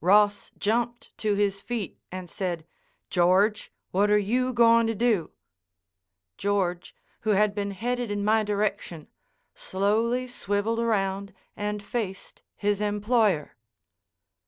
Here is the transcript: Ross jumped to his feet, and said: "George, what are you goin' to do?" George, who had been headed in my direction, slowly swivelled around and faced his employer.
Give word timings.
Ross 0.00 0.50
jumped 0.58 1.16
to 1.16 1.34
his 1.36 1.60
feet, 1.60 2.00
and 2.10 2.28
said: 2.28 2.66
"George, 3.08 3.70
what 3.92 4.10
are 4.10 4.18
you 4.18 4.52
goin' 4.52 4.84
to 4.88 4.96
do?" 4.96 5.30
George, 6.36 6.92
who 7.20 7.30
had 7.30 7.54
been 7.54 7.70
headed 7.70 8.10
in 8.10 8.24
my 8.24 8.42
direction, 8.42 9.06
slowly 9.54 10.26
swivelled 10.26 10.80
around 10.80 11.32
and 11.56 11.84
faced 11.84 12.42
his 12.56 12.80
employer. 12.80 13.56